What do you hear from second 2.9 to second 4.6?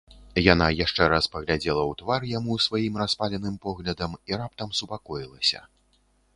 распаленым поглядам і